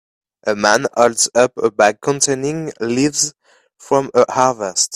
[0.47, 3.35] A man holds up a bag containing leaves
[3.77, 4.89] from a harvest